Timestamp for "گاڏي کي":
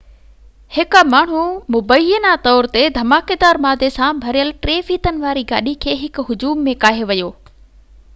5.53-5.95